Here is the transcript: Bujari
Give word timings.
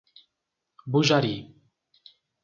Bujari 0.89 1.35